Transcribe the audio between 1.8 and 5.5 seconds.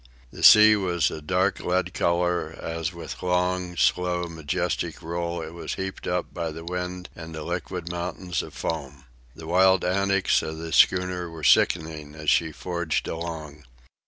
color as with long, slow, majestic roll